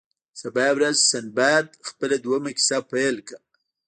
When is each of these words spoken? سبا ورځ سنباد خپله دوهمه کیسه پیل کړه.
سبا 0.41 0.67
ورځ 0.77 0.97
سنباد 1.11 1.67
خپله 1.87 2.15
دوهمه 2.25 2.51
کیسه 2.57 2.77
پیل 2.91 3.15
کړه. 3.27 3.39